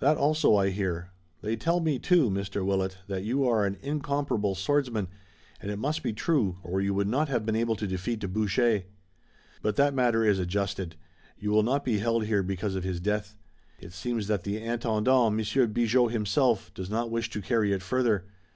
[0.00, 1.10] "That also, I hear.
[1.42, 2.66] They tell me, too, Mr.
[2.66, 5.06] Willet, that you are an incomparable swordsman,
[5.60, 8.82] and it must be true, or you would not have been able to defeat Boucher.
[9.62, 10.96] But that matter is adjusted.
[11.38, 13.36] You will not be held here because of his death.
[13.78, 18.24] It seems that the Intendant, Monsieur Bigot himself, does not wish to carry it further.